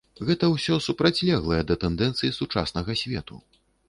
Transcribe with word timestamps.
Гэта 0.27 0.47
ўсё 0.53 0.77
супрацьлеглае 0.85 1.59
да 1.71 1.77
тэндэнцый 1.83 2.33
сучаснага 2.39 2.97
свету. 3.03 3.39